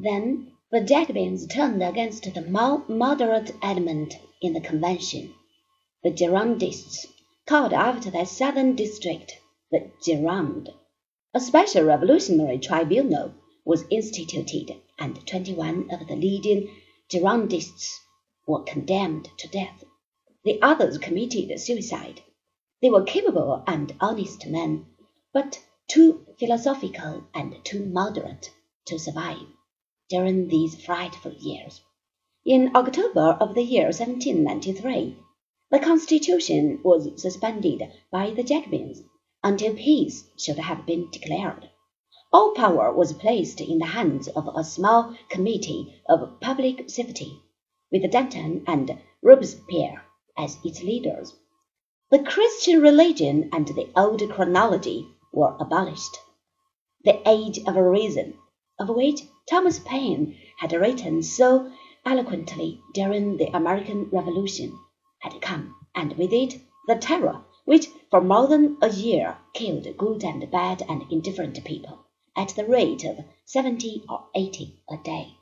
[0.00, 2.42] Then the Jacobins turned against the
[2.88, 5.34] moderate element in the Convention,
[6.04, 7.04] the Girondists,
[7.46, 9.40] called after their southern district
[9.72, 10.68] the Gironde.
[11.34, 13.34] A special revolutionary tribunal
[13.64, 16.70] was instituted, and twenty one of the leading
[17.10, 17.98] Girondists
[18.46, 19.82] were condemned to death.
[20.44, 22.22] The others committed suicide.
[22.80, 24.86] They were capable and honest men,
[25.32, 25.58] but
[25.88, 28.52] too philosophical and too moderate
[28.84, 29.48] to survive
[30.08, 31.80] during these frightful years.
[32.44, 35.16] In October of the year 1793,
[35.70, 39.02] the Constitution was suspended by the Jacobins
[39.44, 41.68] until peace should have been declared.
[42.32, 47.40] All power was placed in the hands of a small committee of public safety,
[47.92, 50.04] with Danton and Robespierre
[50.36, 51.34] as its leaders.
[52.10, 56.16] The Christian religion and the old chronology were abolished.
[57.04, 58.38] The Age of Reason,
[58.78, 61.70] of which Thomas Paine had written so
[62.06, 64.78] eloquently during the American Revolution,
[65.20, 70.24] had come, and with it the terror which for more than a year killed good
[70.24, 71.98] and bad and indifferent people
[72.36, 75.37] at the rate of seventy or eighty a day.